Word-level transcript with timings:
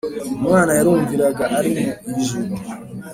Umwana 0.39 0.71
yarumviraga 0.77 1.43
ari 1.57 1.71
mu 2.03 2.09
ijuru 2.21 2.53